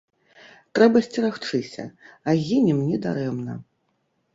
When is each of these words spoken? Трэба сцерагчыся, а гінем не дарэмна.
Трэба 0.79 0.97
сцерагчыся, 1.09 1.87
а 2.27 2.39
гінем 2.49 2.85
не 2.91 2.97
дарэмна. 3.09 3.65